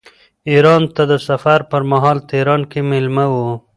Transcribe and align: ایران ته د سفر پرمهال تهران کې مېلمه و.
ایران 0.51 0.83
ته 0.95 1.03
د 1.11 1.13
سفر 1.27 1.59
پرمهال 1.71 2.17
تهران 2.29 2.61
کې 2.71 2.79
مېلمه 2.89 3.25
و. 3.29 3.35